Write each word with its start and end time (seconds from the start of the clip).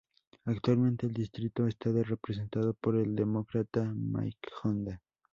Actualmente 0.45 1.05
el 1.05 1.13
distrito 1.13 1.67
está 1.67 1.91
representado 1.91 2.73
por 2.73 2.95
el 2.95 3.15
Demócrata 3.15 3.83
Mike 3.85 4.49
Honda. 4.63 4.99